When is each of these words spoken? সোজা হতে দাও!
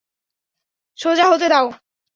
সোজা 0.99 1.25
হতে 1.31 1.47
দাও! 1.49 1.67